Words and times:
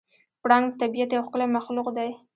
پړانګ 0.41 0.65
د 0.71 0.77
طبیعت 0.81 1.09
یو 1.11 1.25
ښکلی 1.27 1.47
مخلوق 1.55 1.87
دی. 1.97 2.09